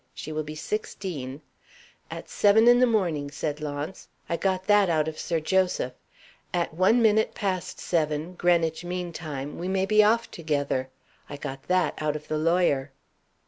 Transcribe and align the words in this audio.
She 0.15 0.31
will 0.31 0.41
be 0.41 0.55
sixteen" 0.55 1.41
"At 2.09 2.27
seven 2.27 2.67
in 2.67 2.79
the 2.79 2.87
morning," 2.87 3.29
said 3.29 3.61
Launce; 3.61 4.07
"I 4.27 4.35
got 4.35 4.65
that 4.65 4.89
out 4.89 5.07
of 5.07 5.19
Sir 5.19 5.39
Joseph. 5.39 5.93
At 6.55 6.73
one 6.73 7.03
minute 7.03 7.35
past 7.35 7.79
seven, 7.79 8.33
Greenwich 8.33 8.83
mean 8.83 9.13
time, 9.13 9.59
we 9.59 9.67
may 9.67 9.85
be 9.85 10.01
off 10.03 10.31
together. 10.31 10.89
I 11.29 11.37
got 11.37 11.61
that 11.67 11.93
out 12.01 12.15
of 12.15 12.29
the 12.29 12.39
lawyer." 12.39 12.91